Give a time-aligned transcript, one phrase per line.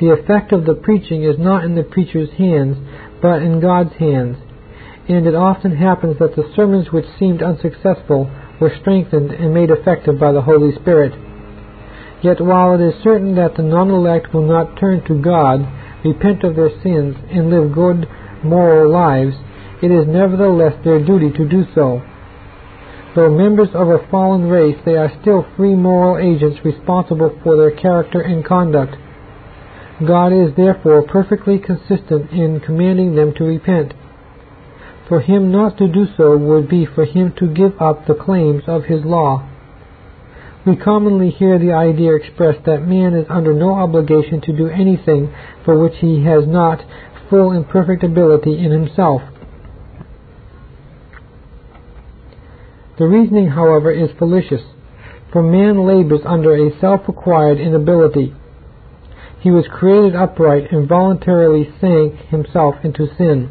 [0.00, 2.76] The effect of the preaching is not in the preacher's hands,
[3.22, 4.36] but in God's hands,
[5.08, 8.30] and it often happens that the sermons which seemed unsuccessful
[8.60, 11.12] were strengthened and made effective by the Holy Spirit.
[12.22, 15.60] Yet while it is certain that the non-elect will not turn to God,
[16.04, 18.08] repent of their sins, and live good
[18.42, 19.36] moral lives,
[19.82, 22.02] it is nevertheless their duty to do so.
[23.14, 27.70] Though members of a fallen race, they are still free moral agents responsible for their
[27.70, 28.96] character and conduct.
[30.02, 33.94] God is therefore perfectly consistent in commanding them to repent.
[35.08, 38.64] For him not to do so would be for him to give up the claims
[38.66, 39.48] of his law.
[40.66, 45.32] We commonly hear the idea expressed that man is under no obligation to do anything
[45.64, 46.84] for which he has not
[47.28, 49.22] full and perfect ability in himself.
[52.98, 54.62] The reasoning, however, is fallacious,
[55.32, 58.34] for man labors under a self-acquired inability.
[59.44, 63.50] He was created upright and voluntarily sank himself into sin.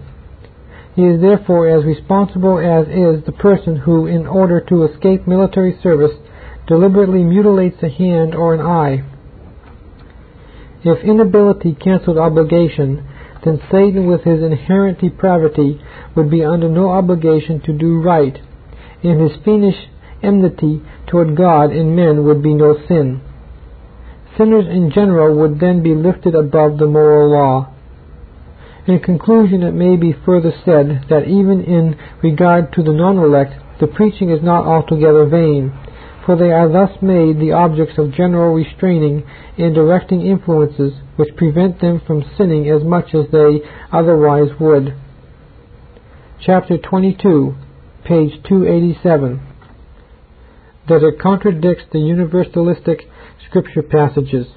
[0.95, 5.77] He is therefore as responsible as is the person who, in order to escape military
[5.83, 6.13] service,
[6.65, 9.03] deliberately mutilates a hand or an eye.
[10.83, 13.07] If inability canceled obligation,
[13.45, 15.79] then Satan with his inherent depravity
[16.15, 18.39] would be under no obligation to do right
[19.03, 19.89] and his fiendish
[20.23, 23.21] enmity toward God and men would be no sin.
[24.37, 27.73] Sinners in general would then be lifted above the moral law.
[28.87, 33.87] In conclusion, it may be further said that even in regard to the non-elect, the
[33.87, 35.71] preaching is not altogether vain,
[36.25, 39.23] for they are thus made the objects of general restraining
[39.57, 43.61] and directing influences which prevent them from sinning as much as they
[43.91, 44.95] otherwise would.
[46.41, 47.55] Chapter 22
[48.03, 49.39] page 287,
[50.87, 53.01] that it contradicts the universalistic
[53.47, 54.47] scripture passages.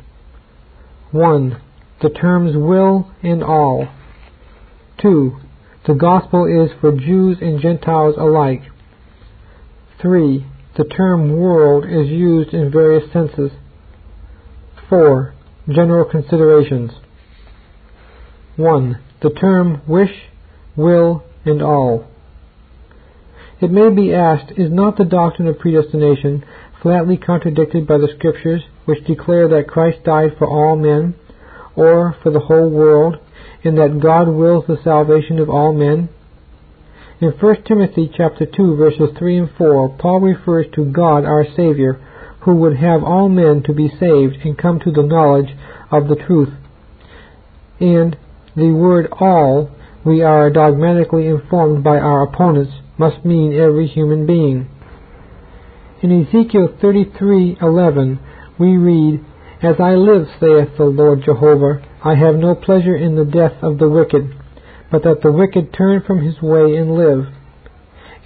[1.12, 1.60] 1.
[2.02, 3.88] The terms will and all.
[5.00, 5.38] 2.
[5.86, 8.62] The gospel is for Jews and Gentiles alike.
[10.02, 10.46] 3.
[10.76, 13.52] The term world is used in various senses.
[14.88, 15.34] 4.
[15.68, 16.90] General considerations.
[18.56, 18.98] 1.
[19.22, 20.10] The term wish,
[20.76, 22.06] will, and all.
[23.60, 26.44] It may be asked, is not the doctrine of predestination
[26.82, 31.14] flatly contradicted by the Scriptures, which declare that Christ died for all men,
[31.74, 33.16] or for the whole world,
[33.64, 36.08] and that God wills the salvation of all men?
[37.18, 41.98] In 1 Timothy chapter 2 verses 3 and 4, Paul refers to God our Savior,
[42.40, 45.56] who would have all men to be saved and come to the knowledge
[45.90, 46.52] of the truth.
[47.80, 48.16] And
[48.54, 49.70] the word all,
[50.06, 54.68] we are dogmatically informed by our opponents, must mean every human being.
[56.00, 58.20] In Ezekiel 33:11
[58.56, 59.24] we read,
[59.60, 63.78] As I live, saith the Lord Jehovah, I have no pleasure in the death of
[63.78, 64.32] the wicked,
[64.92, 67.26] but that the wicked turn from his way and live.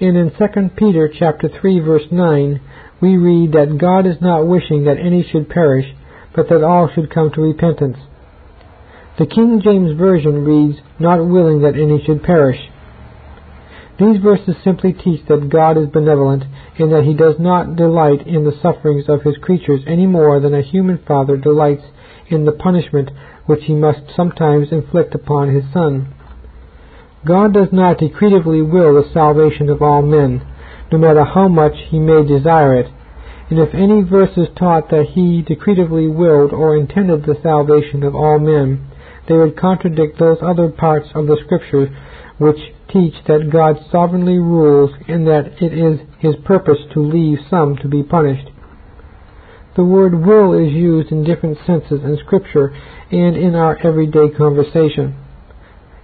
[0.00, 2.60] And in 2 Peter chapter 3 verse 9
[3.00, 5.86] we read that God is not wishing that any should perish,
[6.34, 7.96] but that all should come to repentance.
[9.18, 12.58] The King James Version reads, Not willing that any should perish.
[13.98, 16.44] These verses simply teach that God is benevolent
[16.78, 20.54] and that he does not delight in the sufferings of his creatures any more than
[20.54, 21.84] a human father delights
[22.28, 23.10] in the punishment
[23.44, 26.14] which he must sometimes inflict upon his son.
[27.26, 30.46] God does not decretively will the salvation of all men,
[30.90, 32.86] no matter how much he may desire it,
[33.50, 38.38] and if any verses taught that he decretively willed or intended the salvation of all
[38.38, 38.86] men,
[39.30, 41.88] they would contradict those other parts of the Scriptures
[42.38, 42.58] which
[42.92, 47.86] teach that God sovereignly rules and that it is his purpose to leave some to
[47.86, 48.48] be punished.
[49.76, 52.74] The word will is used in different senses in Scripture
[53.12, 55.14] and in our everyday conversation.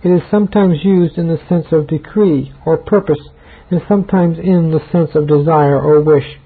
[0.05, 3.19] It is sometimes used in the sense of decree or purpose,
[3.73, 6.39] and sometimes in the sense of desire or wish.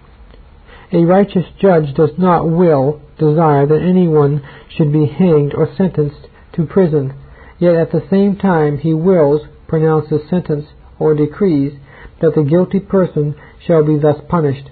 [0.95, 4.43] A righteous judge does not will, desire that anyone
[4.75, 7.15] should be hanged or sentenced to prison,
[7.59, 10.67] yet at the same time he wills pronounces sentence
[10.99, 11.73] or decrees
[12.21, 13.35] that the guilty person
[13.67, 14.69] shall be thus punished.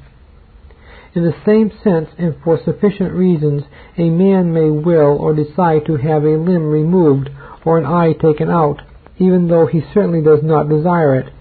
[1.14, 3.64] In the same sense and for sufficient reasons,
[3.96, 7.30] a man may will or decide to have a limb removed
[7.64, 8.82] or an eye taken out,
[9.19, 11.32] even though he certainly does not desire it.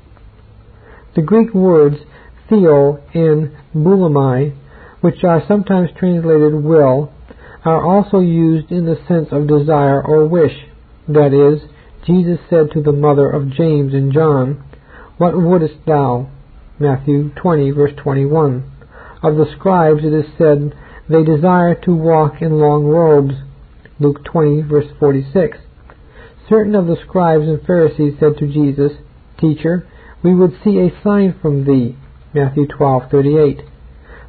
[1.16, 1.98] The Greek words
[2.50, 4.56] thelo and boulomai,
[5.02, 7.12] which are sometimes translated will,
[7.68, 10.54] are also used in the sense of desire or wish,
[11.08, 11.70] that is,
[12.06, 14.64] Jesus said to the mother of James and John,
[15.18, 16.30] What wouldest thou?
[16.80, 18.72] Matthew 20, verse 21.
[19.22, 20.74] Of the scribes it is said,
[21.10, 23.36] They desire to walk in long robes.
[24.00, 25.58] Luke 20, verse 46.
[26.48, 28.94] Certain of the scribes and Pharisees said to Jesus,
[29.40, 29.88] Teacher,
[30.24, 31.98] we would see a sign from thee.
[32.34, 33.68] Matthew 12:38.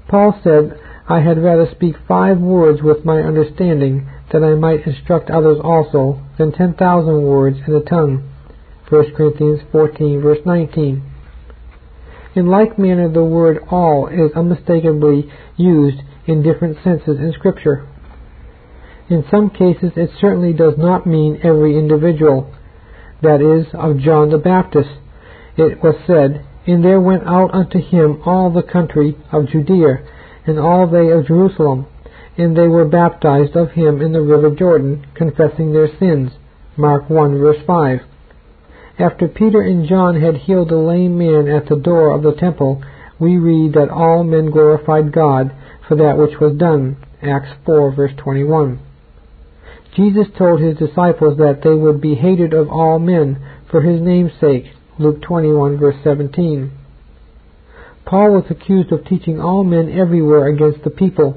[0.08, 5.30] Paul said, I had rather speak five words with my understanding that I might instruct
[5.30, 8.30] others also than ten thousand words in the tongue.
[8.90, 11.02] 1 Corinthians 14 verse 19.
[12.34, 17.88] In like manner the word all is unmistakably used in different senses in Scripture.
[19.08, 22.54] In some cases it certainly does not mean every individual.
[23.22, 24.90] That is, of John the Baptist.
[25.56, 30.04] It was said, And there went out unto him all the country of Judea,
[30.48, 31.86] and all they of Jerusalem,
[32.36, 36.32] and they were baptized of him in the river Jordan, confessing their sins.
[36.76, 38.00] Mark 1 verse 5.
[38.98, 42.82] After Peter and John had healed the lame man at the door of the temple,
[43.18, 45.52] we read that all men glorified God
[45.86, 46.96] for that which was done.
[47.22, 48.80] Acts 4 verse 21.
[49.94, 53.38] Jesus told his disciples that they would be hated of all men
[53.70, 54.66] for his name's sake.
[54.98, 56.70] Luke 21 verse 17.
[58.08, 61.36] Paul was accused of teaching all men everywhere against the people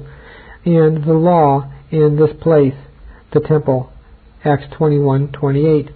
[0.64, 2.72] and the law in this place,
[3.32, 3.90] the temple.
[4.42, 5.90] Acts 21:28.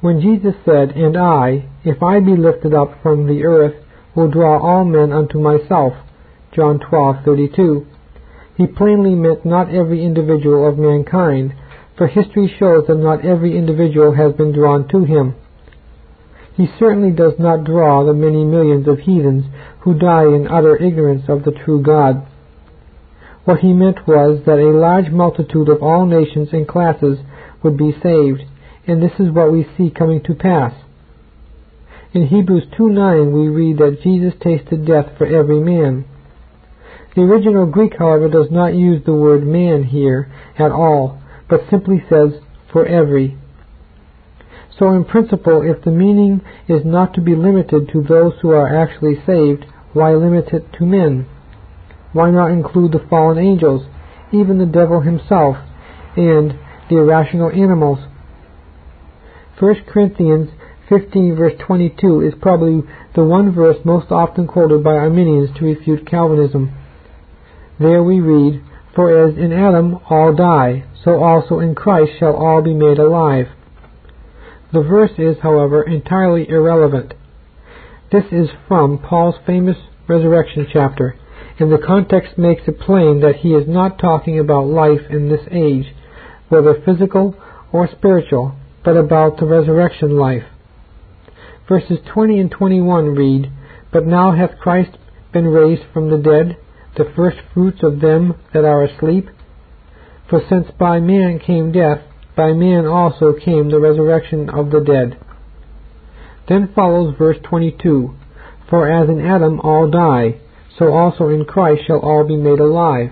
[0.00, 3.74] When Jesus said, "And I, if I be lifted up from the earth,
[4.14, 5.92] will draw all men unto myself,"
[6.52, 7.84] John 12:32,
[8.56, 11.52] he plainly meant not every individual of mankind,
[11.96, 15.34] for history shows that not every individual has been drawn to him.
[16.60, 19.46] He certainly does not draw the many millions of heathens
[19.80, 22.26] who die in utter ignorance of the true God.
[23.46, 27.18] What he meant was that a large multitude of all nations and classes
[27.62, 28.42] would be saved,
[28.86, 30.74] and this is what we see coming to pass.
[32.12, 36.04] In Hebrews 2:9 we read that Jesus tasted death for every man.
[37.16, 40.28] The original Greek, however, does not use the word man here
[40.58, 42.34] at all, but simply says
[42.70, 43.38] for every.
[44.80, 48.82] So in principle, if the meaning is not to be limited to those who are
[48.82, 51.26] actually saved, why limit it to men?
[52.14, 53.82] Why not include the fallen angels,
[54.32, 55.58] even the devil himself,
[56.16, 57.98] and the irrational animals?
[59.58, 60.48] 1 Corinthians
[60.88, 62.82] 15 verse 22 is probably
[63.14, 66.74] the one verse most often quoted by Arminians to refute Calvinism.
[67.78, 72.62] There we read, For as in Adam all die, so also in Christ shall all
[72.62, 73.48] be made alive.
[74.72, 77.14] The verse is, however, entirely irrelevant.
[78.12, 79.76] This is from Paul's famous
[80.06, 81.16] resurrection chapter,
[81.58, 85.46] and the context makes it plain that he is not talking about life in this
[85.50, 85.94] age,
[86.48, 87.34] whether physical
[87.72, 90.44] or spiritual, but about the resurrection life.
[91.68, 93.50] Verses 20 and 21 read,
[93.92, 94.96] But now hath Christ
[95.32, 96.56] been raised from the dead,
[96.96, 99.28] the first fruits of them that are asleep?
[100.28, 102.00] For since by man came death,
[102.36, 105.18] by man also came the resurrection of the dead.
[106.48, 108.14] Then follows verse 22,
[108.68, 110.40] For as in Adam all die,
[110.78, 113.10] so also in Christ shall all be made alive.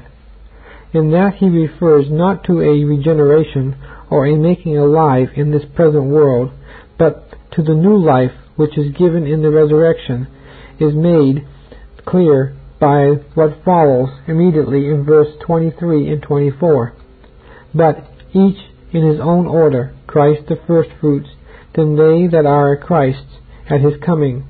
[0.93, 3.77] In that he refers not to a regeneration
[4.11, 6.51] or a making alive in this present world,
[6.99, 10.27] but to the new life which is given in the resurrection,
[10.81, 11.47] is made
[12.07, 16.95] clear by what follows immediately in verse 23 and 24.
[17.75, 18.59] But each
[18.93, 21.29] in his own order, Christ the firstfruits,
[21.75, 24.47] then they that are Christ's at his coming.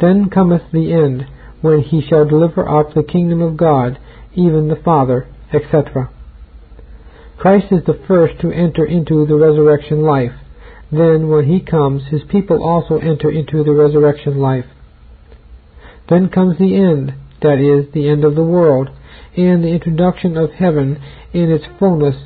[0.00, 1.26] Then cometh the end,
[1.60, 3.98] when he shall deliver up the kingdom of God,
[4.34, 6.10] even the Father, etc.
[7.38, 10.32] Christ is the first to enter into the resurrection life.
[10.92, 14.66] Then, when he comes, his people also enter into the resurrection life.
[16.08, 18.90] Then comes the end, that is, the end of the world,
[19.36, 22.16] and the introduction of heaven in its fullness.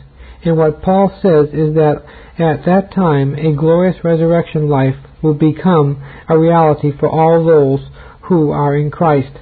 [0.44, 2.02] And what Paul says is that
[2.38, 7.80] at that time a glorious resurrection life will become a reality for all those
[8.22, 9.36] who are in Christ.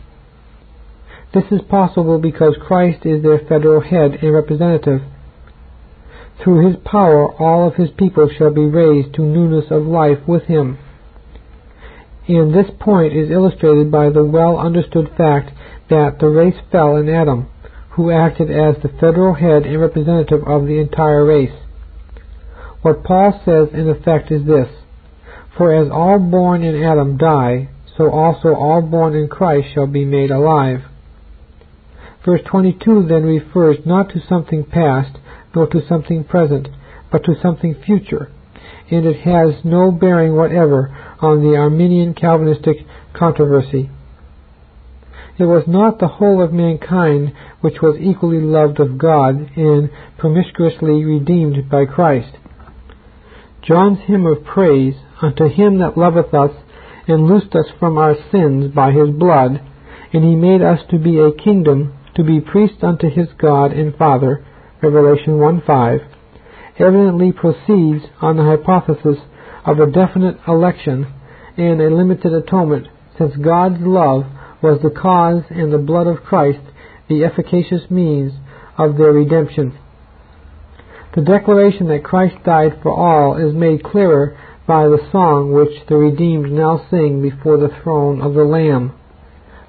[1.35, 5.03] This is possible because Christ is their federal head and representative.
[6.43, 10.45] Through his power, all of his people shall be raised to newness of life with
[10.45, 10.79] him.
[12.29, 15.53] And this point is illustrated by the well understood fact
[15.91, 17.49] that the race fell in Adam,
[17.97, 21.59] who acted as the federal head and representative of the entire race.
[22.83, 24.69] What Paul says in effect is this
[25.57, 30.05] For as all born in Adam die, so also all born in Christ shall be
[30.05, 30.83] made alive.
[32.25, 35.17] Verse 22 then refers not to something past,
[35.55, 36.69] nor to something present,
[37.11, 38.31] but to something future,
[38.91, 42.77] and it has no bearing whatever on the Arminian Calvinistic
[43.15, 43.89] controversy.
[45.39, 51.05] It was not the whole of mankind which was equally loved of God and promiscuously
[51.05, 52.37] redeemed by Christ.
[53.63, 56.51] John's hymn of praise, Unto him that loveth us,
[57.09, 59.63] and loosed us from our sins by his blood,
[60.13, 63.97] and he made us to be a kingdom, to be priests unto his God and
[63.97, 64.45] Father,
[64.83, 66.01] Revelation 1 5,
[66.79, 69.19] evidently proceeds on the hypothesis
[69.65, 71.07] of a definite election
[71.57, 74.25] and a limited atonement, since God's love
[74.63, 76.61] was the cause and the blood of Christ
[77.09, 78.33] the efficacious means
[78.79, 79.79] of their redemption.
[81.15, 85.97] The declaration that Christ died for all is made clearer by the song which the
[85.97, 88.93] redeemed now sing before the throne of the Lamb.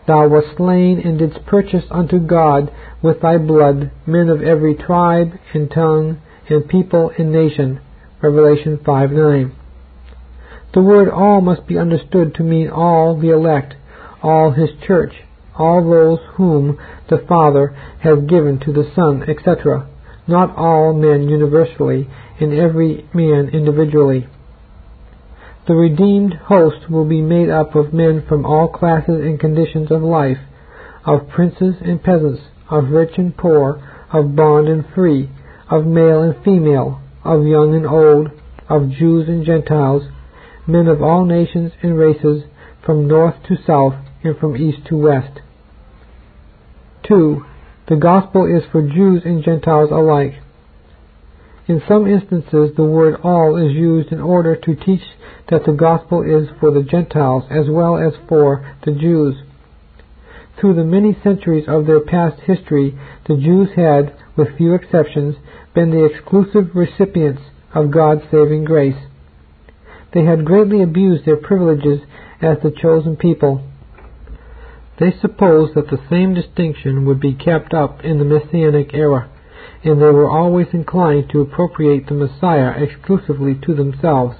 [0.07, 5.33] Thou wast slain and didst purchase unto God with thy blood men of every tribe
[5.53, 7.79] and tongue and people and nation.
[8.21, 9.55] Revelation 5 9.
[10.73, 13.75] The word all must be understood to mean all the elect,
[14.21, 15.13] all his church,
[15.57, 16.77] all those whom
[17.09, 19.87] the Father has given to the Son, etc.,
[20.27, 22.07] not all men universally,
[22.39, 24.27] and every man individually.
[25.67, 30.01] The redeemed host will be made up of men from all classes and conditions of
[30.01, 30.37] life,
[31.05, 33.81] of princes and peasants, of rich and poor,
[34.11, 35.29] of bond and free,
[35.69, 38.29] of male and female, of young and old,
[38.69, 40.03] of Jews and Gentiles,
[40.65, 42.43] men of all nations and races,
[42.85, 43.95] from north to south
[44.27, 45.39] and from east to west.
[47.07, 47.45] 2.
[47.87, 50.33] The gospel is for Jews and Gentiles alike.
[51.67, 55.03] In some instances, the word all is used in order to teach
[55.49, 59.35] that the gospel is for the Gentiles as well as for the Jews.
[60.59, 65.35] Through the many centuries of their past history, the Jews had, with few exceptions,
[65.73, 67.41] been the exclusive recipients
[67.73, 68.97] of God's saving grace.
[70.13, 71.99] They had greatly abused their privileges
[72.41, 73.61] as the chosen people.
[74.99, 79.29] They supposed that the same distinction would be kept up in the Messianic era,
[79.83, 84.37] and they were always inclined to appropriate the Messiah exclusively to themselves.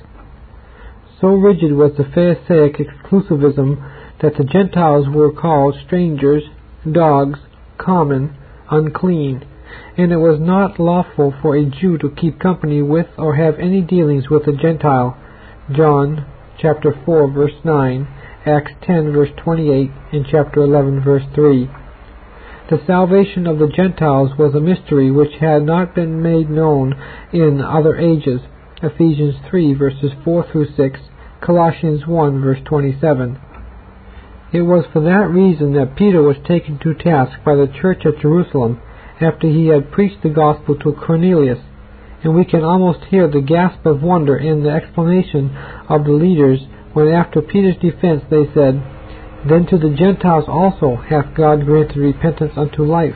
[1.22, 3.78] So rigid was the Pharisaic exclusivism
[4.22, 6.44] that the Gentiles were called strangers,
[6.92, 7.40] dogs,
[7.78, 8.36] common,
[8.70, 9.46] unclean,
[9.98, 13.82] and it was not lawful for a Jew to keep company with or have any
[13.82, 15.18] dealings with a Gentile.
[15.72, 16.26] John
[16.60, 18.08] chapter 4 verse 9,
[18.48, 21.70] Acts 10 verse 28, and chapter 11 verse 3.
[22.70, 26.96] The salvation of the Gentiles was a mystery which had not been made known
[27.34, 28.40] in other ages.
[28.82, 31.00] Ephesians 3 verses 4 through 6,
[31.42, 33.38] Colossians 1 verse 27.
[34.54, 38.22] It was for that reason that Peter was taken to task by the church at
[38.22, 38.80] Jerusalem
[39.20, 41.60] after he had preached the gospel to Cornelius
[42.24, 45.56] and we can almost hear the gasp of wonder in the explanation
[45.88, 46.60] of the leaders
[46.98, 48.82] when after Peter's defense they said,
[49.48, 53.14] Then to the Gentiles also hath God granted repentance unto life.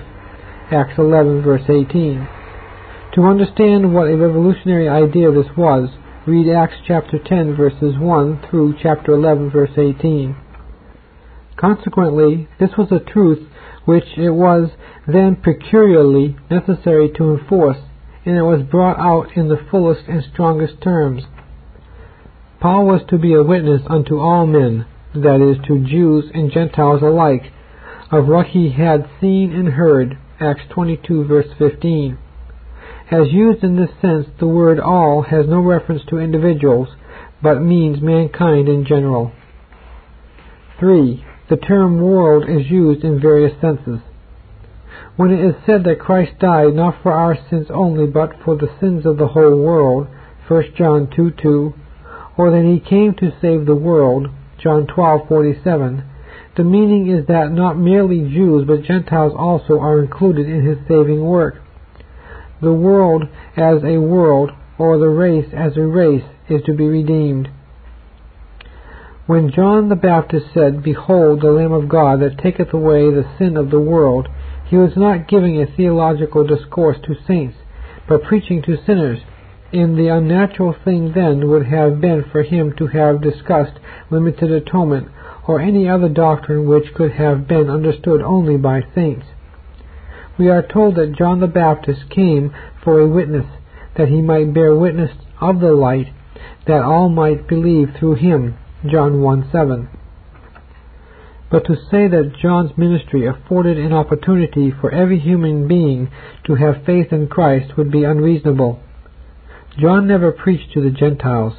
[0.72, 2.28] Acts 11 verse 18.
[3.16, 5.90] To understand what a revolutionary idea this was,
[6.28, 10.36] read Acts chapter 10 verses 1 through chapter 11 verse 18.
[11.58, 13.50] Consequently, this was a truth
[13.86, 14.70] which it was
[15.08, 17.80] then peculiarly necessary to enforce
[18.26, 21.24] and it was brought out in the fullest and strongest terms.
[22.62, 27.02] Paul was to be a witness unto all men, that is, to Jews and Gentiles
[27.02, 27.52] alike,
[28.12, 30.18] of what he had seen and heard.
[30.40, 32.18] Acts 22 verse 15.
[33.12, 36.88] As used in this sense, the word all has no reference to individuals,
[37.42, 39.32] but means mankind in general.
[40.80, 41.26] 3.
[41.50, 44.00] The term world is used in various senses
[45.16, 48.70] when it is said that Christ died not for our sins only, but for the
[48.80, 50.08] sins of the whole world,
[50.48, 51.74] 1 John 2 2,
[52.42, 56.02] or that he came to save the world, John 12:47,
[56.56, 61.24] the meaning is that not merely Jews but Gentiles also are included in his saving
[61.24, 61.62] work.
[62.60, 67.48] The world as a world, or the race as a race, is to be redeemed.
[69.28, 73.56] When John the Baptist said, Behold the Lamb of God that taketh away the sin
[73.56, 74.28] of the world,
[74.66, 77.58] he was not giving a theological discourse to saints,
[78.08, 79.20] but preaching to sinners,
[79.74, 85.08] and the unnatural thing then would have been for him to have discussed limited atonement
[85.48, 89.26] or any other doctrine which could have been understood only by saints.
[90.38, 93.46] We are told that John the Baptist came for a witness,
[93.96, 96.08] that he might bear witness of the light,
[96.68, 98.58] that all might believe through him.
[98.90, 99.90] John 1 7.
[101.50, 106.10] But to say that John's ministry afforded an opportunity for every human being
[106.46, 108.80] to have faith in Christ would be unreasonable.
[109.80, 111.54] John never preached to the Gentiles.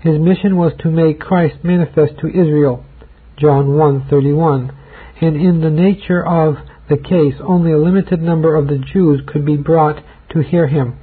[0.00, 2.84] His mission was to make Christ manifest to Israel,
[3.36, 4.70] John 1:31,
[5.20, 6.56] and in the nature of
[6.88, 10.94] the case only a limited number of the Jews could be brought to hear him.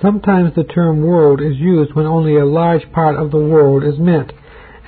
[0.00, 4.00] Sometimes the term world is used when only a large part of the world is
[4.00, 4.32] meant,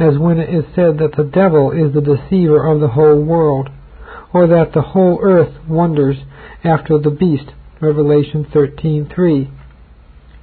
[0.01, 3.69] as when it is said that the devil is the deceiver of the whole world,
[4.33, 6.17] or that the whole earth wonders
[6.65, 9.49] after the beast, Revelation 13:3.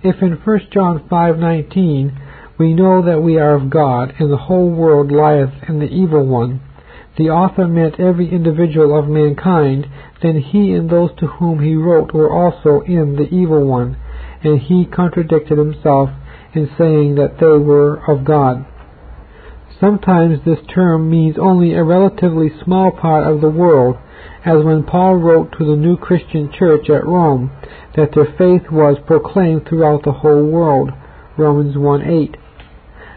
[0.03, 2.11] If in 1 John 5:19
[2.57, 6.25] we know that we are of God, and the whole world lieth in the evil
[6.25, 6.59] one,
[7.17, 9.87] the author meant every individual of mankind,
[10.23, 13.95] then he and those to whom he wrote were also in the evil one,
[14.43, 16.09] and he contradicted himself
[16.53, 18.65] in saying that they were of God.
[19.79, 23.97] Sometimes this term means only a relatively small part of the world,
[24.45, 27.51] as when Paul wrote to the new Christian church at Rome
[27.95, 30.91] that their faith was proclaimed throughout the whole world.
[31.37, 32.35] Romans 1:8.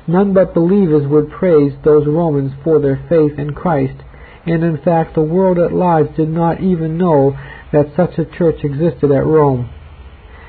[0.06, 4.02] None but believers would praise those Romans for their faith in Christ,
[4.44, 7.34] and in fact the world at large did not even know
[7.72, 9.70] that such a church existed at Rome.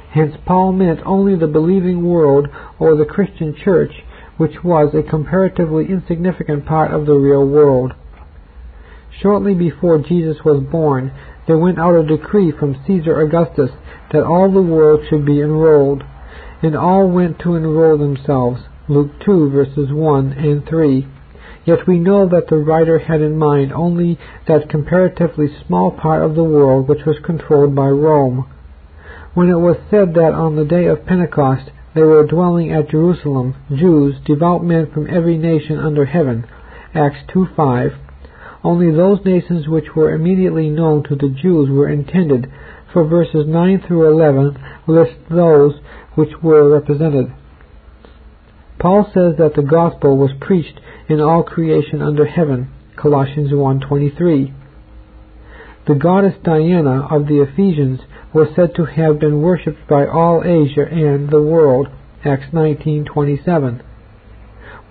[0.10, 4.04] Hence Paul meant only the believing world or the Christian church
[4.38, 7.94] which was a comparatively insignificant part of the real world.
[9.22, 11.12] Shortly before Jesus was born,
[11.48, 13.72] there went out a decree from Caesar Augustus
[14.12, 16.04] that all the world should be enrolled,
[16.62, 18.62] and all went to enroll themselves.
[18.88, 21.08] Luke 2 verses 1 and 3.
[21.66, 26.36] Yet we know that the writer had in mind only that comparatively small part of
[26.36, 28.46] the world which was controlled by Rome.
[29.34, 33.56] When it was said that on the day of Pentecost they were dwelling at Jerusalem,
[33.74, 36.46] Jews, devout men from every nation under heaven.
[36.94, 37.94] Acts 2:5.
[38.66, 42.52] Only those nations which were immediately known to the Jews were intended,
[42.92, 44.58] for verses 9 through 11
[44.88, 45.76] list those
[46.16, 47.32] which were represented.
[48.80, 52.70] Paul says that the gospel was preached in all creation under heaven.
[52.96, 54.52] Colossians 1:23.
[55.86, 58.00] The goddess Diana of the Ephesians
[58.34, 61.88] was said to have been worshipped by all Asia and the world.
[62.24, 63.82] Acts 19:27.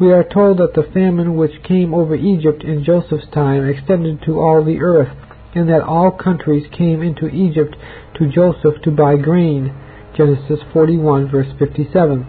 [0.00, 4.40] We are told that the famine which came over Egypt in Joseph's time extended to
[4.40, 5.16] all the earth,
[5.54, 7.76] and that all countries came into Egypt
[8.18, 9.72] to Joseph to buy grain.
[10.16, 12.26] Genesis 41 verse 57.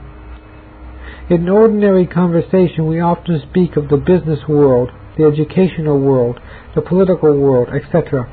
[1.31, 6.39] In ordinary conversation we often speak of the business world, the educational world,
[6.75, 8.29] the political world, etc.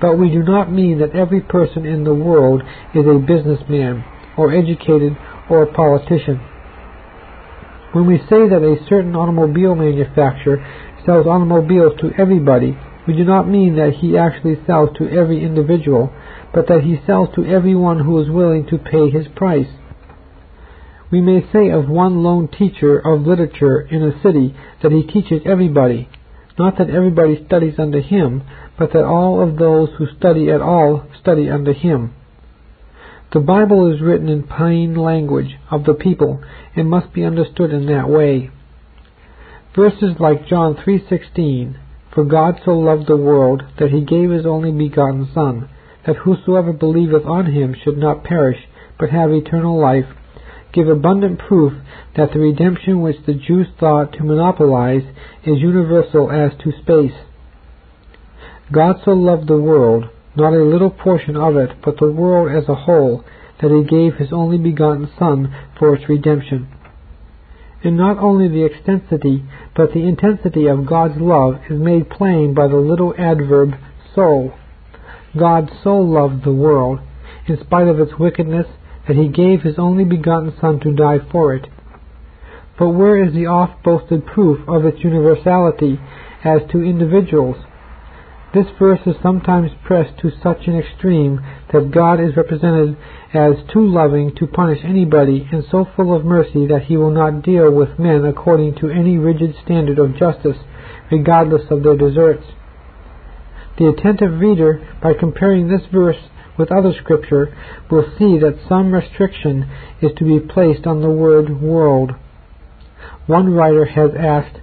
[0.00, 2.62] But we do not mean that every person in the world
[2.94, 4.04] is a businessman,
[4.36, 5.16] or educated,
[5.50, 6.40] or a politician.
[7.92, 10.64] When we say that a certain automobile manufacturer
[11.06, 16.12] sells automobiles to everybody, we do not mean that he actually sells to every individual,
[16.52, 19.68] but that he sells to everyone who is willing to pay his price.
[21.10, 25.40] We may say of one lone teacher of literature in a city that he teaches
[25.46, 26.10] everybody,
[26.58, 28.42] not that everybody studies under him,
[28.78, 32.12] but that all of those who study at all study under him.
[33.30, 36.40] The Bible is written in plain language of the people
[36.74, 38.50] and must be understood in that way.
[39.74, 41.74] Verses like John 3:16,
[42.10, 45.68] "For God so loved the world that he gave his only begotten son,
[46.04, 48.66] that whosoever believeth on him should not perish,
[48.98, 50.06] but have eternal life,"
[50.72, 51.74] give abundant proof
[52.14, 55.04] that the redemption which the Jews thought to monopolize
[55.44, 57.14] is universal as to space.
[58.72, 60.08] God so loved the world,
[60.38, 63.24] not a little portion of it, but the world as a whole,
[63.60, 66.68] that he gave his only begotten Son for its redemption.
[67.82, 69.44] And not only the extensity,
[69.76, 73.74] but the intensity of God's love is made plain by the little adverb
[74.14, 74.54] so.
[75.36, 77.00] God so loved the world,
[77.46, 78.66] in spite of its wickedness,
[79.06, 81.66] that he gave his only begotten Son to die for it.
[82.78, 85.98] But where is the oft boasted proof of its universality
[86.44, 87.56] as to individuals?
[88.58, 91.40] This verse is sometimes pressed to such an extreme
[91.72, 92.96] that God is represented
[93.32, 97.44] as too loving to punish anybody and so full of mercy that he will not
[97.44, 100.56] deal with men according to any rigid standard of justice,
[101.08, 102.46] regardless of their deserts.
[103.78, 107.56] The attentive reader, by comparing this verse with other scripture,
[107.88, 109.70] will see that some restriction
[110.02, 112.10] is to be placed on the word world.
[113.28, 114.58] One writer has asked,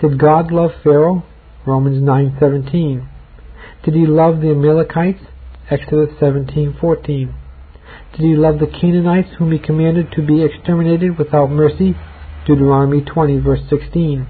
[0.00, 1.24] Did God love Pharaoh?
[1.66, 3.08] Romans 9:17.
[3.84, 5.20] Did he love the Amalekites?
[5.70, 7.34] Exodus 17:14.
[8.12, 11.94] Did he love the Canaanites whom he commanded to be exterminated without mercy?
[12.46, 14.26] Deuteronomy 20 verse 16.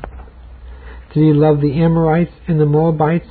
[1.12, 3.28] Did he love the Amorites and the Moabites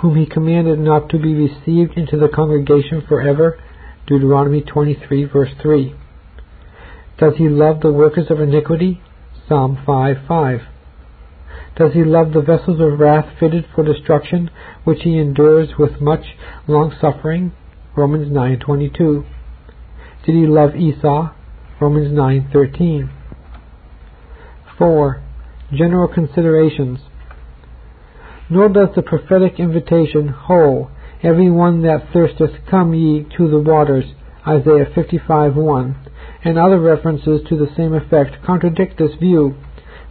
[0.00, 3.56] whom he commanded not to be received into the congregation forever?
[4.08, 5.94] Deuteronomy 23 verse 3.
[7.18, 9.00] Does he love the workers of iniquity?
[9.46, 10.60] Psalm 5 5.
[11.76, 14.50] Does he love the vessels of wrath fitted for destruction,
[14.84, 16.36] which he endures with much
[16.66, 17.52] long suffering?
[17.96, 19.24] Romans 9:22.
[20.24, 21.30] Did he love Esau?
[21.80, 23.08] Romans 9:13.
[24.76, 25.20] 4.
[25.72, 27.00] General considerations.
[28.48, 30.90] Nor does the prophetic invitation, Ho,
[31.22, 34.04] every one that thirsteth, come ye to the waters,
[34.46, 35.94] Isaiah 55:1,
[36.44, 39.54] and other references to the same effect contradict this view,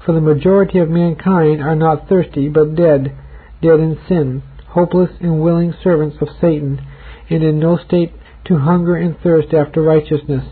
[0.10, 3.16] for the majority of mankind are not thirsty, but dead,
[3.62, 6.84] dead in sin, hopeless and willing servants of Satan,
[7.30, 8.12] and in no state
[8.46, 10.44] to hunger and thirst after righteousness.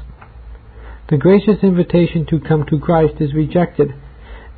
[1.10, 3.96] The gracious invitation to come to Christ is rejected,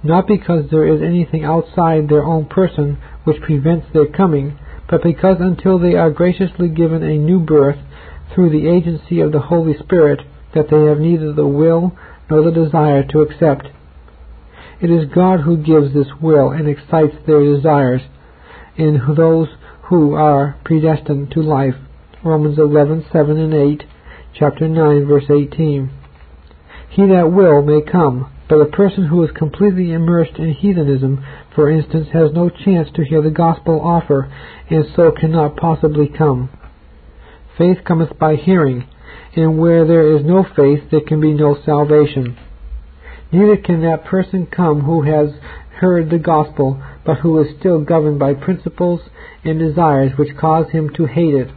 [0.03, 4.59] not because there is anything outside their own person which prevents their coming,
[4.89, 7.79] but because until they are graciously given a new birth
[8.35, 10.19] through the agency of the Holy Spirit,
[10.53, 11.97] that they have neither the will
[12.29, 13.69] nor the desire to accept.
[14.81, 18.01] It is God who gives this will and excites their desires
[18.77, 19.49] in those
[19.83, 21.75] who are predestined to life.
[22.23, 23.83] Romans 11:7 and 8,
[24.33, 25.89] chapter 9, verse 18.
[26.89, 31.69] He that will may come, but a person who is completely immersed in heathenism, for
[31.69, 34.31] instance, has no chance to hear the gospel offer,
[34.69, 36.49] and so cannot possibly come.
[37.57, 38.85] Faith cometh by hearing,
[39.35, 42.37] and where there is no faith there can be no salvation.
[43.31, 45.29] Neither can that person come who has
[45.79, 49.01] heard the gospel, but who is still governed by principles
[49.43, 51.49] and desires which cause him to hate it.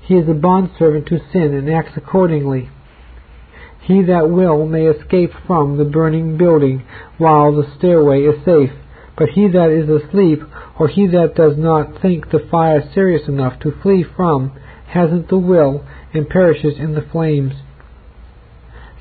[0.00, 2.70] He is a bondservant to sin and acts accordingly.
[3.80, 6.84] He that will may escape from the burning building
[7.16, 8.72] while the stairway is safe,
[9.16, 10.42] but he that is asleep,
[10.78, 14.52] or he that does not think the fire serious enough to flee from,
[14.86, 17.54] hasn't the will and perishes in the flames.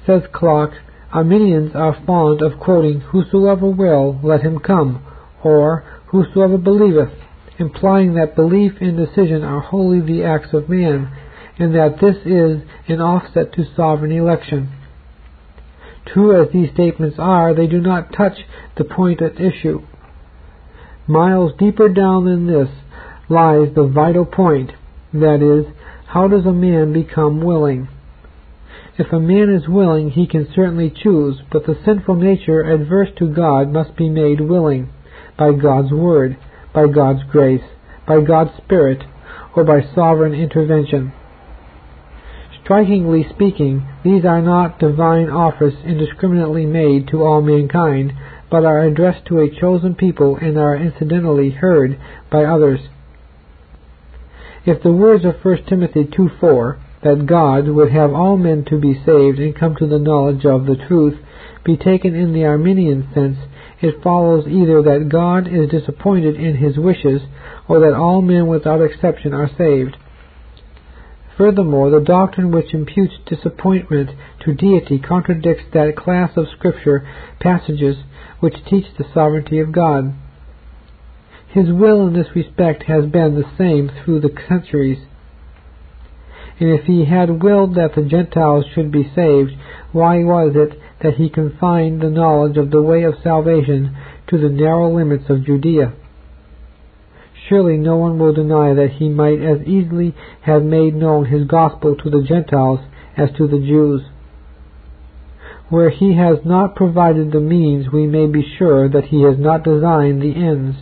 [0.06, 0.74] Says Clarke,
[1.18, 5.04] Arminians are fond of quoting, Whosoever will, let him come,
[5.44, 7.10] or Whosoever believeth,
[7.58, 11.12] implying that belief and decision are wholly the acts of man,
[11.58, 14.70] and that this is an offset to sovereign election.
[16.06, 18.38] True as these statements are, they do not touch
[18.78, 19.82] the point at issue.
[21.08, 22.70] Miles deeper down than this
[23.28, 24.72] lies the vital point,
[25.14, 25.66] that is,
[26.06, 27.88] how does a man become willing?
[28.98, 33.28] If a man is willing, he can certainly choose, but the sinful nature adverse to
[33.28, 34.90] God must be made willing
[35.38, 36.36] by God's word,
[36.74, 37.64] by God's grace,
[38.08, 39.04] by God's Spirit,
[39.56, 41.14] or by sovereign intervention.
[42.64, 48.14] Strikingly speaking, these are not divine offers indiscriminately made to all mankind,
[48.50, 52.00] but are addressed to a chosen people and are incidentally heard
[52.32, 52.80] by others.
[54.66, 58.94] If the words of 1 Timothy 2:4, that God would have all men to be
[59.06, 61.18] saved and come to the knowledge of the truth,
[61.64, 63.38] be taken in the Arminian sense,
[63.82, 67.22] it follows either that God is disappointed in his wishes,
[67.68, 69.98] or that all men without exception are saved.
[71.38, 74.10] Furthermore, the doctrine which imputes disappointment
[74.44, 77.08] to deity contradicts that class of Scripture
[77.40, 77.98] passages
[78.40, 80.16] which teach the sovereignty of God.
[81.50, 85.00] His will in this respect has been the same through the centuries.
[86.60, 89.52] And if he had willed that the Gentiles should be saved,
[89.92, 93.96] why was it that he confined the knowledge of the way of salvation
[94.30, 95.94] to the narrow limits of Judea?
[97.48, 101.96] Surely no one will deny that he might as easily have made known his gospel
[101.96, 102.80] to the Gentiles
[103.16, 104.02] as to the Jews.
[105.70, 109.64] Where he has not provided the means, we may be sure that he has not
[109.64, 110.78] designed the ends.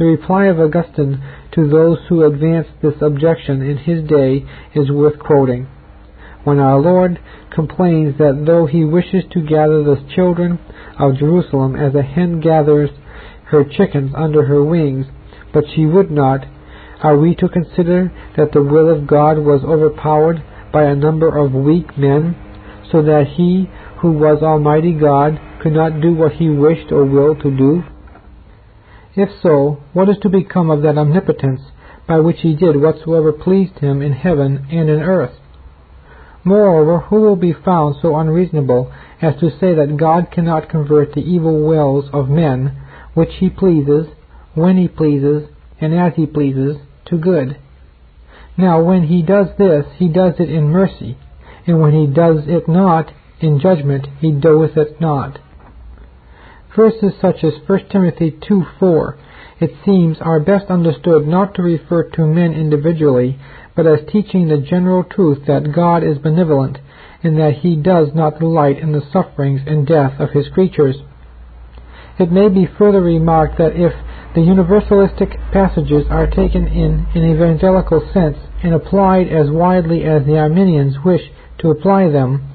[0.00, 5.18] The reply of Augustine to those who advanced this objection in his day is worth
[5.18, 5.66] quoting.
[6.42, 10.58] When our Lord complains that though he wishes to gather the children
[10.98, 12.88] of Jerusalem as a hen gathers
[13.48, 15.04] her chickens under her wings,
[15.52, 16.46] but she would not,
[17.02, 21.52] are we to consider that the will of God was overpowered by a number of
[21.52, 22.34] weak men,
[22.90, 27.42] so that he who was Almighty God could not do what he wished or willed
[27.42, 27.82] to do?
[29.16, 31.60] If so, what is to become of that omnipotence
[32.06, 35.34] by which he did whatsoever pleased him in heaven and in earth?
[36.44, 41.20] Moreover, who will be found so unreasonable as to say that God cannot convert the
[41.20, 42.76] evil wills of men
[43.14, 44.06] which he pleases,
[44.54, 45.48] when he pleases,
[45.80, 47.56] and as he pleases, to good.
[48.56, 51.18] Now when he does this, he does it in mercy,
[51.66, 55.38] and when he does it not, in judgment, he doeth it not.
[56.76, 59.18] Verses such as 1 Timothy 2 4,
[59.60, 63.38] it seems, are best understood not to refer to men individually,
[63.74, 66.78] but as teaching the general truth that God is benevolent,
[67.22, 70.96] and that he does not delight in the sufferings and death of his creatures.
[72.18, 73.92] It may be further remarked that if
[74.34, 80.38] the universalistic passages are taken in an evangelical sense and applied as widely as the
[80.38, 81.22] Arminians wish
[81.58, 82.48] to apply them,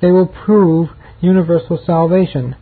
[0.00, 2.54] they will prove universal salvation,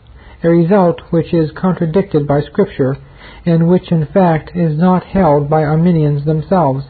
[0.43, 2.97] a result which is contradicted by Scripture,
[3.45, 6.85] and which in fact is not held by Arminians themselves.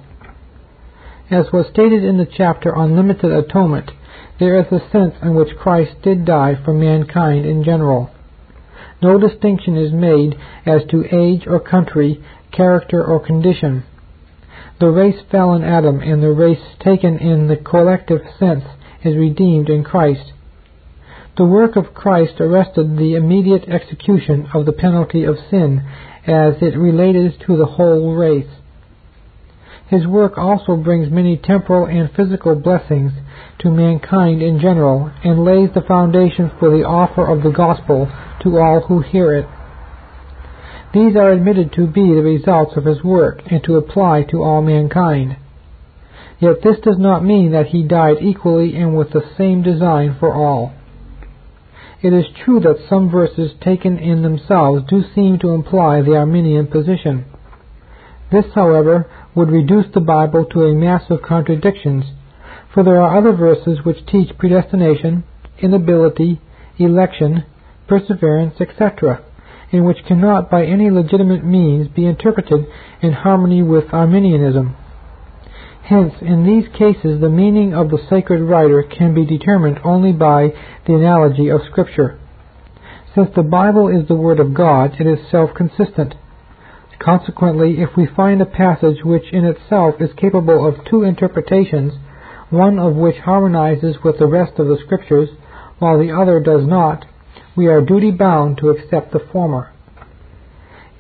[1.30, 3.92] As was stated in the chapter on limited atonement,
[4.40, 8.10] there is a sense in which Christ did die for mankind in general.
[9.02, 13.84] No distinction is made as to age or country, character or condition.
[14.80, 18.64] The race fell in Adam, and the race taken in the collective sense
[19.04, 20.34] is redeemed in Christ.
[21.38, 25.82] The work of Christ arrested the immediate execution of the penalty of sin
[26.28, 28.50] as it related to the whole race.
[29.88, 33.14] His work also brings many temporal and physical blessings
[33.60, 38.58] to mankind in general and lays the foundation for the offer of the gospel to
[38.58, 39.48] all who hear it.
[40.94, 44.62] These are admitted to be the results of his work and to apply to all
[44.62, 45.38] mankind.
[46.40, 50.34] Yet this does not mean that he died equally and with the same design for
[50.34, 50.74] all.
[52.04, 56.68] It is true that some verses taken in themselves do seem to imply the Arminian
[56.68, 57.26] position.
[58.32, 62.06] This, however, would reduce the Bible to a mass of contradictions,
[62.74, 65.24] for there are other verses which teach predestination,
[65.60, 66.42] inability,
[66.80, 67.46] election,
[67.88, 69.24] perseverance, etc.,
[69.72, 72.66] and which cannot by any legitimate means be interpreted
[73.02, 74.76] in harmony with Arminianism.
[75.84, 80.54] Hence, in these cases, the meaning of the sacred writer can be determined only by
[80.86, 82.20] the analogy of Scripture.
[83.14, 86.16] Since the Bible is the Word of God, it is self-consistent.
[87.00, 91.94] Consequently, if we find a passage which in itself is capable of two interpretations,
[92.52, 95.30] one of which harmonizes with the rest of the Scriptures,
[95.80, 97.06] while the other does not,
[97.56, 99.74] we are duty bound to accept the former.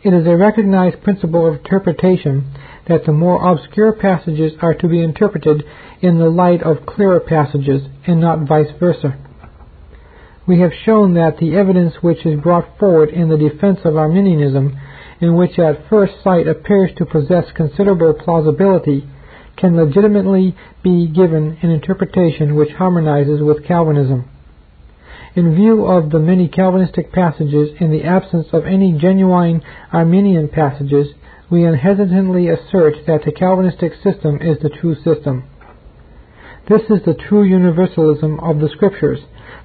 [0.03, 2.51] It is a recognized principle of interpretation
[2.87, 5.63] that the more obscure passages are to be interpreted
[6.01, 9.17] in the light of clearer passages, and not vice versa.
[10.47, 14.77] We have shown that the evidence which is brought forward in the defense of Arminianism,
[15.21, 19.07] and which at first sight appears to possess considerable plausibility,
[19.55, 24.27] can legitimately be given an interpretation which harmonizes with Calvinism.
[25.35, 29.61] In view of the many Calvinistic passages and the absence of any genuine
[29.93, 31.07] Arminian passages,
[31.51, 35.43] we unhesitatingly assert that the Calvinistic system is the true system.
[36.69, 39.19] This is the true universalism of the Scriptures,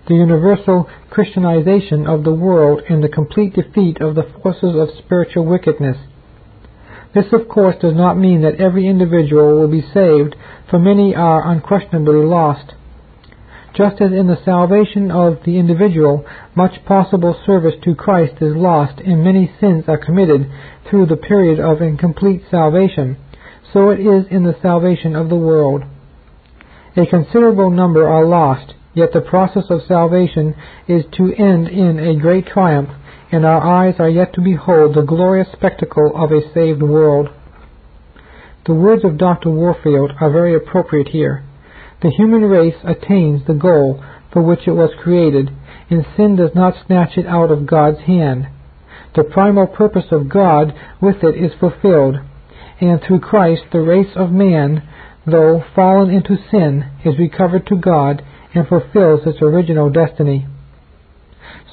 [0.08, 5.46] the universal Christianization of the world, and the complete defeat of the forces of spiritual
[5.46, 5.96] wickedness.
[7.14, 10.34] This, of course, does not mean that every individual will be saved,
[10.68, 12.72] for many are unquestionably lost.
[13.76, 19.00] Just as in the salvation of the individual, much possible service to Christ is lost
[19.00, 20.50] and many sins are committed
[20.88, 23.18] through the period of incomplete salvation,
[23.74, 25.82] so it is in the salvation of the world.
[26.96, 30.54] A considerable number are lost, yet the process of salvation
[30.88, 32.88] is to end in a great triumph,
[33.30, 37.28] and our eyes are yet to behold the glorious spectacle of a saved world.
[38.64, 39.50] The words of Dr.
[39.50, 41.44] Warfield are very appropriate here.
[42.02, 45.50] The human race attains the goal for which it was created,
[45.88, 48.48] and sin does not snatch it out of God's hand.
[49.14, 52.16] The primal purpose of God with it is fulfilled,
[52.80, 54.82] and through Christ the race of man,
[55.26, 58.22] though fallen into sin, is recovered to God
[58.54, 60.46] and fulfills its original destiny.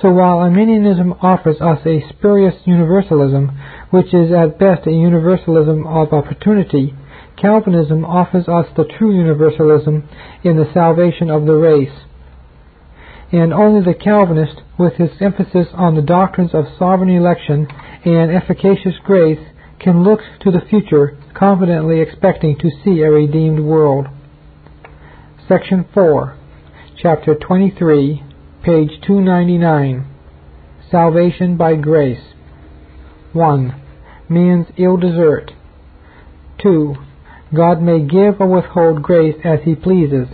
[0.01, 3.51] So while Arminianism offers us a spurious universalism,
[3.89, 6.93] which is at best a universalism of opportunity,
[7.37, 10.07] Calvinism offers us the true universalism
[10.43, 12.05] in the salvation of the race.
[13.31, 17.67] And only the Calvinist, with his emphasis on the doctrines of sovereign election
[18.05, 19.39] and efficacious grace,
[19.79, 24.07] can look to the future confidently expecting to see a redeemed world.
[25.47, 26.37] Section 4,
[27.01, 28.23] Chapter 23,
[28.63, 30.07] page 299.
[30.89, 32.33] Salvation by Grace.
[33.33, 33.81] 1.
[34.29, 35.51] Man's ill desert.
[36.61, 36.95] 2.
[37.55, 40.27] God may give or withhold grace as he pleases.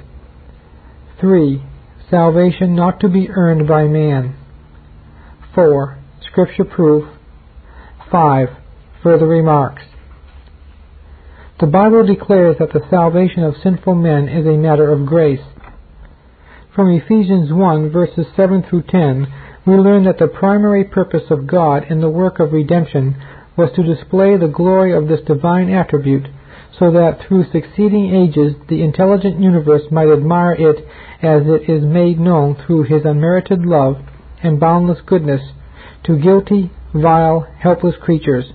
[1.19, 1.63] 3.
[2.09, 4.35] Salvation not to be earned by man.
[5.53, 5.99] 4.
[6.21, 7.09] Scripture proof.
[8.11, 8.49] 5.
[9.03, 9.83] Further remarks.
[11.59, 15.43] The Bible declares that the salvation of sinful men is a matter of grace.
[16.73, 19.27] From Ephesians 1 verses 7 through 10,
[19.67, 23.21] we learn that the primary purpose of God in the work of redemption
[23.57, 26.27] was to display the glory of this divine attribute
[26.77, 30.85] so that through succeeding ages the intelligent universe might admire it
[31.21, 33.97] as it is made known through his unmerited love
[34.43, 35.41] and boundless goodness
[36.03, 38.45] to guilty, vile, helpless creatures.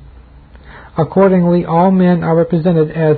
[0.96, 3.16] Accordingly, all men are represented as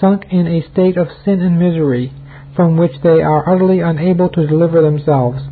[0.00, 2.12] sunk in a state of sin and misery,
[2.54, 5.42] from which they are utterly unable to deliver themselves.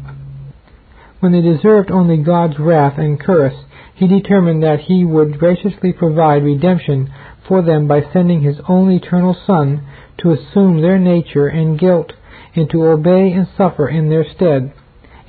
[1.21, 3.55] When they deserved only God's wrath and curse,
[3.95, 7.13] he determined that he would graciously provide redemption
[7.47, 9.87] for them by sending his only eternal Son
[10.19, 12.13] to assume their nature and guilt
[12.55, 14.73] and to obey and suffer in their stead,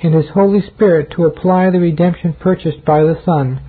[0.01, 3.59] and his Holy Spirit to apply the redemption purchased by the Son.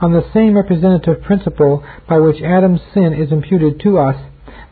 [0.00, 4.16] On the same representative principle by which Adam's sin is imputed to us,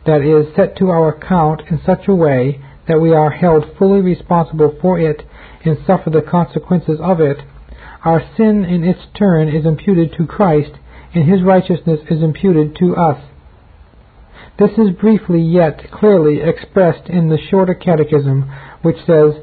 [0.05, 4.01] that is, set to our account in such a way that we are held fully
[4.01, 5.23] responsible for it
[5.63, 7.37] and suffer the consequences of it,
[8.03, 10.71] our sin in its turn is imputed to Christ,
[11.15, 13.23] and his righteousness is imputed to us.
[14.59, 18.51] This is briefly yet clearly expressed in the Shorter Catechism,
[18.81, 19.33] which says,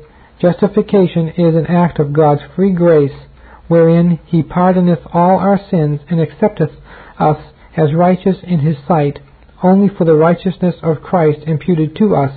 [0.40, 3.26] Justification is an act of God's free grace,
[3.68, 6.70] wherein he pardoneth all our sins and accepteth
[7.18, 7.38] us
[7.76, 9.20] as righteous in his sight,
[9.62, 12.32] only for the righteousness of Christ imputed to us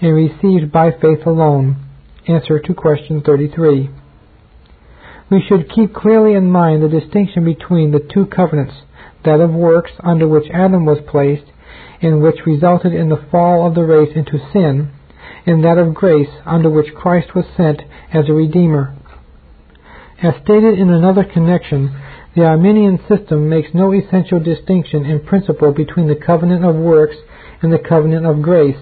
[0.00, 1.76] and received by faith alone.
[2.26, 3.90] Answer to question 33
[5.32, 8.74] we should keep clearly in mind the distinction between the two covenants,
[9.24, 11.50] that of works under which Adam was placed,
[12.02, 14.92] and which resulted in the fall of the race into sin,
[15.46, 17.80] and that of grace under which Christ was sent
[18.12, 18.94] as a Redeemer.
[20.22, 21.98] As stated in another connection,
[22.36, 27.16] the Arminian system makes no essential distinction in principle between the covenant of works
[27.62, 28.78] and the covenant of grace,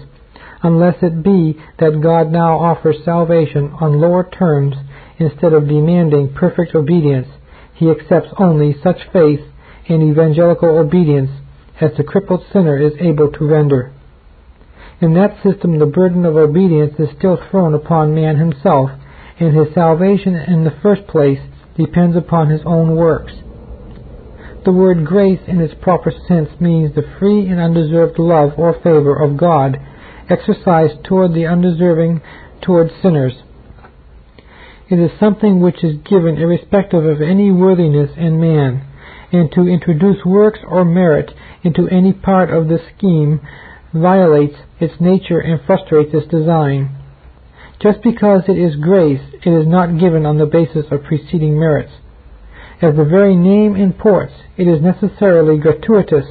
[0.63, 4.75] unless it be that God now offers salvation on lower terms
[5.21, 7.27] instead of demanding perfect obedience,
[7.73, 9.41] he accepts only such faith
[9.87, 11.31] and evangelical obedience
[11.79, 13.93] as the crippled sinner is able to render.
[15.01, 18.91] In that system, the burden of obedience is still thrown upon man himself,
[19.39, 21.39] and his salvation in the first place
[21.75, 23.33] depends upon his own works.
[24.63, 29.15] The word grace in its proper sense means the free and undeserved love or favor
[29.15, 29.79] of God
[30.29, 32.21] exercised toward the undeserving
[32.61, 33.33] toward sinners.
[34.91, 38.83] It is something which is given irrespective of any worthiness in man,
[39.31, 41.31] and to introduce works or merit
[41.63, 43.39] into any part of the scheme
[43.93, 46.89] violates its nature and frustrates its design.
[47.79, 51.93] Just because it is grace, it is not given on the basis of preceding merits.
[52.81, 56.25] As the very name imports, it is necessarily gratuitous,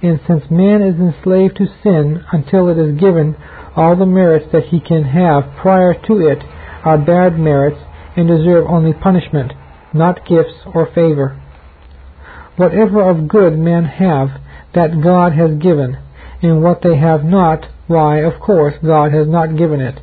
[0.00, 3.36] and since man is enslaved to sin until it is given,
[3.76, 6.42] all the merits that he can have prior to it
[6.82, 7.80] are bad merits
[8.16, 9.52] and deserve only punishment,
[9.92, 11.40] not gifts or favor.
[12.56, 14.28] Whatever of good men have,
[14.74, 15.98] that God has given,
[16.42, 20.00] and what they have not, why, of course, God has not given it.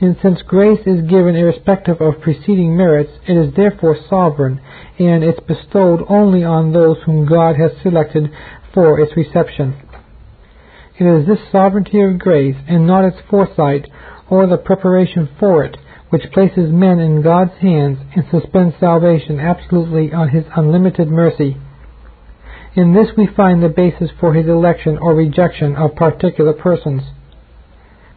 [0.00, 4.60] And since grace is given irrespective of preceding merits, it is therefore sovereign,
[4.98, 8.30] and it's bestowed only on those whom God has selected
[8.72, 9.76] for its reception.
[10.98, 13.88] It is this sovereignty of grace, and not its foresight
[14.28, 15.76] or the preparation for it,
[16.10, 21.56] which places men in God's hands and suspends salvation absolutely on His unlimited mercy.
[22.74, 27.02] In this we find the basis for His election or rejection of particular persons.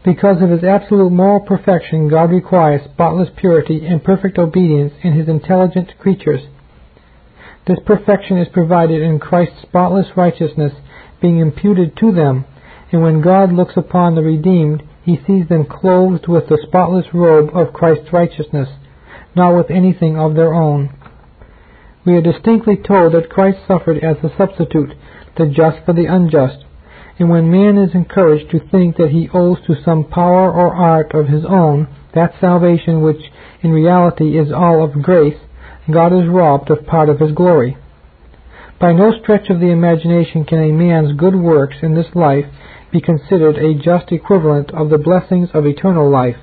[0.03, 5.27] Because of His absolute moral perfection, God requires spotless purity and perfect obedience in His
[5.27, 6.41] intelligent creatures.
[7.67, 10.73] This perfection is provided in Christ's spotless righteousness
[11.21, 12.45] being imputed to them,
[12.91, 17.49] and when God looks upon the redeemed, he sees them clothed with the spotless robe
[17.55, 18.69] of Christ's righteousness,
[19.35, 20.93] not with anything of their own.
[22.05, 24.93] We are distinctly told that Christ suffered as a substitute,
[25.37, 26.65] the just for the unjust,
[27.19, 31.13] and when man is encouraged to think that he owes to some power or art
[31.13, 33.21] of his own that salvation which
[33.61, 35.37] in reality is all of grace,
[35.91, 37.77] God is robbed of part of his glory.
[38.81, 42.45] By no stretch of the imagination can a man's good works in this life
[42.91, 46.37] be considered a just equivalent of the blessings of eternal life.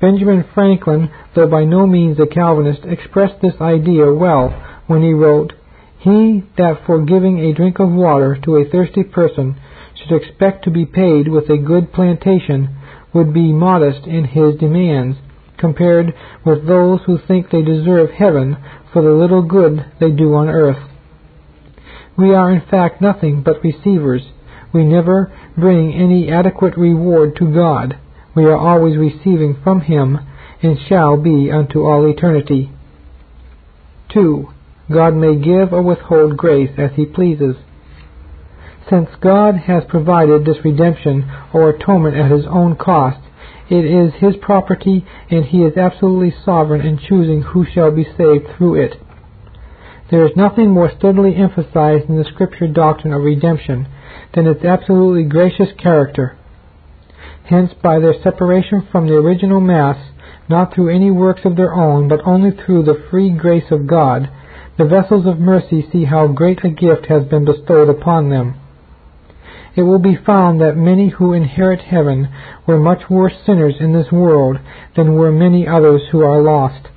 [0.00, 4.50] Benjamin Franklin, though by no means a Calvinist, expressed this idea well
[4.88, 5.52] when he wrote,
[6.00, 9.54] He that for giving a drink of water to a thirsty person
[9.94, 12.76] should expect to be paid with a good plantation
[13.14, 15.16] would be modest in his demands
[15.58, 16.12] compared
[16.44, 18.56] with those who think they deserve heaven
[18.92, 20.89] for the little good they do on earth.
[22.16, 24.22] We are in fact nothing but receivers
[24.72, 27.98] we never bring any adequate reward to God.
[28.34, 30.18] We are always receiving from Him
[30.62, 32.70] and shall be unto all eternity.
[34.12, 34.48] 2.
[34.92, 37.56] God may give or withhold grace as He pleases.
[38.88, 43.20] Since God has provided this redemption or atonement at His own cost,
[43.68, 48.46] it is His property and He is absolutely sovereign in choosing who shall be saved
[48.56, 49.00] through it.
[50.10, 53.86] There is nothing more steadily emphasized in the Scripture doctrine of redemption
[54.34, 56.36] than its absolutely gracious character.
[57.44, 59.96] Hence, by their separation from the original mass,
[60.48, 64.28] not through any works of their own, but only through the free grace of God,
[64.78, 68.54] the vessels of mercy see how great a gift has been bestowed upon them.
[69.76, 72.28] It will be found that many who inherit heaven
[72.66, 74.58] were much worse sinners in this world
[74.96, 76.88] than were many others who are lost.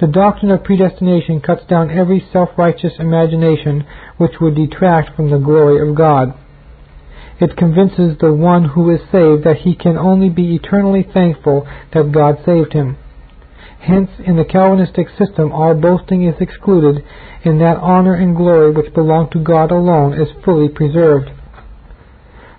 [0.00, 3.86] The doctrine of predestination cuts down every self-righteous imagination
[4.16, 6.34] which would detract from the glory of God.
[7.40, 12.12] It convinces the one who is saved that he can only be eternally thankful that
[12.12, 12.96] God saved him.
[13.80, 17.04] Hence, in the Calvinistic system, all boasting is excluded,
[17.44, 21.30] and that honor and glory which belong to God alone is fully preserved.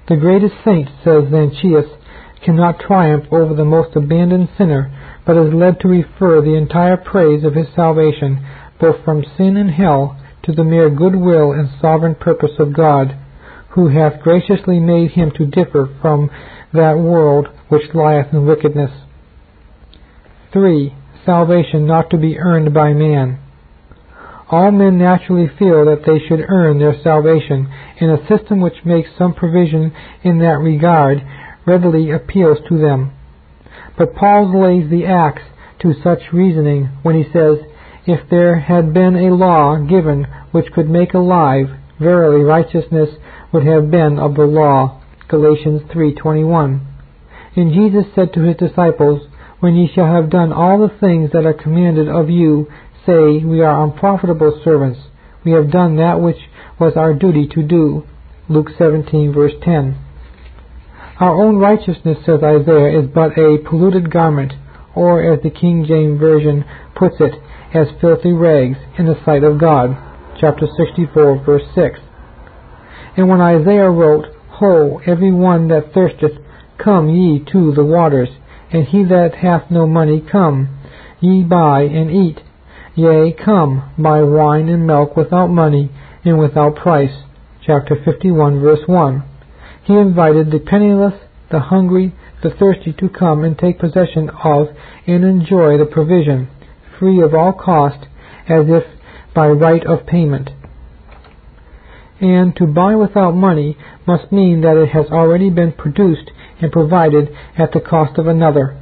[0.07, 1.89] The greatest saint, says Zanchius,
[2.43, 4.91] cannot triumph over the most abandoned sinner,
[5.25, 8.45] but is led to refer the entire praise of his salvation,
[8.79, 13.17] both from sin and hell, to the mere good will and sovereign purpose of God,
[13.69, 16.29] who hath graciously made him to differ from
[16.73, 18.91] that world which lieth in wickedness.
[20.53, 20.95] 3.
[21.25, 23.39] Salvation not to be earned by man.
[24.51, 27.67] All men naturally feel that they should earn their salvation,
[27.99, 29.91] and a system which makes some provision
[30.23, 31.23] in that regard
[31.65, 33.11] readily appeals to them.
[33.97, 35.43] But Paul lays the axe
[35.79, 37.59] to such reasoning when he says,
[38.05, 41.67] If there had been a law given which could make alive,
[41.99, 43.09] verily righteousness
[43.51, 45.01] would have been of the law.
[45.27, 46.81] Galatians 3:21.
[47.55, 49.27] And Jesus said to his disciples,
[49.59, 52.67] When ye shall have done all the things that are commanded of you,
[53.05, 54.99] say, We are unprofitable servants.
[55.45, 58.03] We have done that which was our duty to do.
[58.49, 60.04] Luke 17 verse 10.
[61.17, 64.51] Our own righteousness, says Isaiah, is but a polluted garment,
[64.93, 67.33] or as the King James Version puts it,
[67.73, 69.95] as filthy rags in the sight of God.
[70.41, 71.99] Chapter 64, verse 6.
[73.15, 74.25] And when Isaiah wrote,
[74.59, 76.37] Ho, every one that thirsteth,
[76.77, 78.29] come ye to the waters,
[78.71, 80.67] and he that hath no money, come,
[81.21, 82.41] ye buy and eat.
[82.93, 85.89] Yea, come, buy wine and milk without money
[86.25, 87.23] and without price.
[87.65, 89.23] Chapter 51, verse 1
[89.85, 91.13] he invited the penniless,
[91.51, 94.67] the hungry, the thirsty to come and take possession of
[95.07, 96.49] and enjoy the provision,
[96.99, 98.07] free of all cost,
[98.47, 98.83] as if
[99.33, 100.49] by right of payment.
[102.19, 103.77] And to buy without money
[104.07, 106.31] must mean that it has already been produced
[106.61, 108.81] and provided at the cost of another.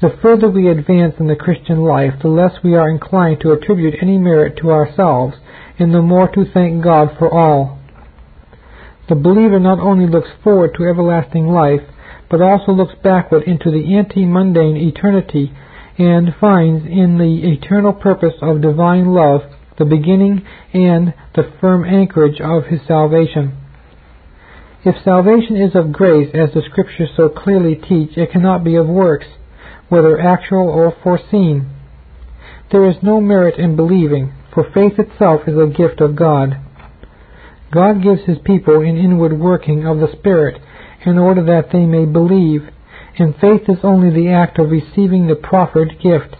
[0.00, 3.96] The further we advance in the Christian life, the less we are inclined to attribute
[4.00, 5.36] any merit to ourselves,
[5.78, 7.79] and the more to thank God for all.
[9.10, 11.82] The believer not only looks forward to everlasting life,
[12.30, 15.52] but also looks backward into the ante-mundane eternity
[15.98, 19.42] and finds in the eternal purpose of divine love
[19.78, 23.56] the beginning and the firm anchorage of his salvation.
[24.84, 28.86] If salvation is of grace, as the Scriptures so clearly teach, it cannot be of
[28.86, 29.26] works,
[29.88, 31.68] whether actual or foreseen.
[32.70, 36.60] There is no merit in believing, for faith itself is a gift of God.
[37.72, 40.60] God gives his people an inward working of the Spirit
[41.06, 42.68] in order that they may believe,
[43.18, 46.36] and faith is only the act of receiving the proffered gift.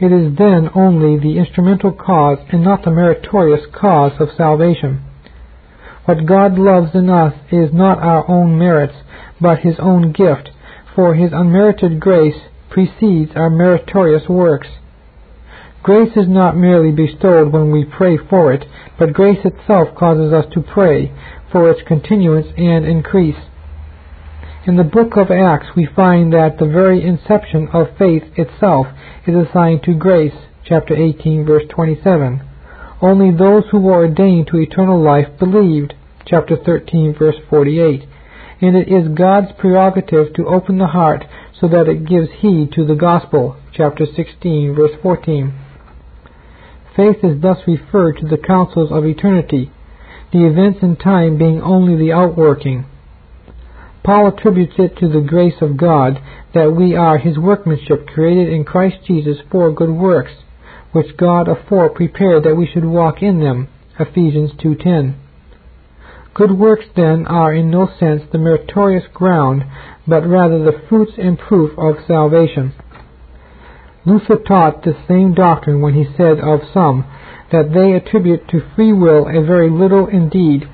[0.00, 5.02] It is then only the instrumental cause and not the meritorious cause of salvation.
[6.06, 8.96] What God loves in us is not our own merits,
[9.40, 10.50] but his own gift,
[10.94, 12.40] for his unmerited grace
[12.70, 14.68] precedes our meritorious works.
[15.82, 18.66] Grace is not merely bestowed when we pray for it,
[18.98, 21.10] but grace itself causes us to pray
[21.50, 23.48] for its continuance and increase.
[24.66, 28.88] In the book of Acts, we find that the very inception of faith itself
[29.26, 30.34] is assigned to grace,
[30.66, 32.42] chapter 18, verse 27.
[33.00, 35.94] Only those who were ordained to eternal life believed,
[36.26, 38.06] chapter 13, verse 48.
[38.60, 41.24] And it is God's prerogative to open the heart
[41.58, 45.54] so that it gives heed to the gospel, chapter 16, verse 14.
[46.96, 49.70] Faith is thus referred to the counsels of eternity,
[50.32, 52.84] the events in time being only the outworking.
[54.02, 56.20] Paul attributes it to the grace of God
[56.54, 60.32] that we are his workmanship created in Christ Jesus for good works,
[60.92, 63.68] which God afore prepared that we should walk in them.
[63.98, 65.14] Ephesians 2.10
[66.32, 69.64] Good works then are in no sense the meritorious ground,
[70.06, 72.72] but rather the fruits and proof of salvation.
[74.10, 77.04] Luther taught the same doctrine when he said of some
[77.52, 80.68] that they attribute to free will a very little indeed,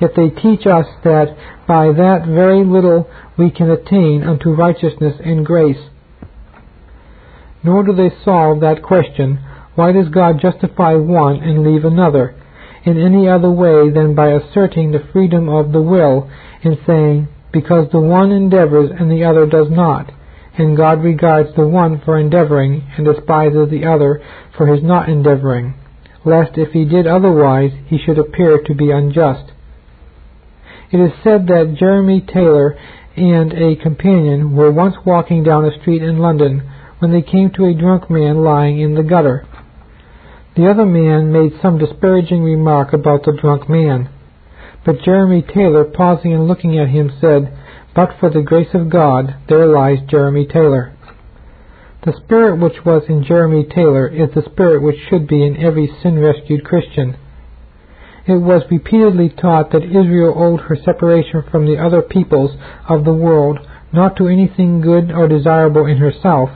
[0.00, 1.36] yet they teach us that
[1.68, 5.88] by that very little we can attain unto righteousness and grace.
[7.62, 9.38] Nor do they solve that question,
[9.76, 12.34] Why does God justify one and leave another
[12.84, 16.28] in any other way than by asserting the freedom of the will
[16.62, 20.10] in saying, Because the one endeavors and the other does not,
[20.60, 24.22] and God regards the one for endeavoring and despises the other
[24.56, 25.74] for his not endeavoring,
[26.24, 29.52] lest if he did otherwise he should appear to be unjust.
[30.92, 32.76] It is said that Jeremy Taylor
[33.16, 37.64] and a companion were once walking down a street in London when they came to
[37.64, 39.46] a drunk man lying in the gutter.
[40.56, 44.10] The other man made some disparaging remark about the drunk man,
[44.84, 47.56] but Jeremy Taylor, pausing and looking at him, said,
[48.00, 50.96] But for the grace of God, there lies Jeremy Taylor.
[52.02, 55.86] The spirit which was in Jeremy Taylor is the spirit which should be in every
[56.02, 57.18] sin-rescued Christian.
[58.26, 62.56] It was repeatedly taught that Israel owed her separation from the other peoples
[62.88, 63.58] of the world
[63.92, 66.48] not to anything good or desirable in herself,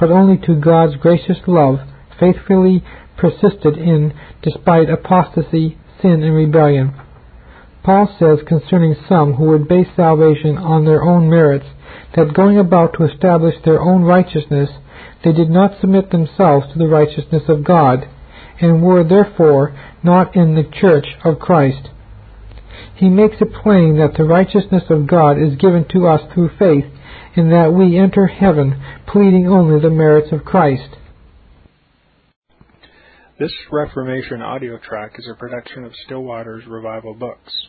[0.00, 1.78] but only to God's gracious love,
[2.18, 2.82] faithfully
[3.16, 6.92] persisted in despite apostasy, sin, and rebellion.
[7.88, 11.64] Paul says concerning some who would base salvation on their own merits,
[12.14, 14.68] that going about to establish their own righteousness,
[15.24, 18.06] they did not submit themselves to the righteousness of God,
[18.60, 21.88] and were therefore not in the church of Christ.
[22.94, 26.84] He makes it plain that the righteousness of God is given to us through faith,
[27.36, 30.94] and that we enter heaven pleading only the merits of Christ.
[33.38, 37.68] This Reformation audio track is a production of Still Waters Revival Books.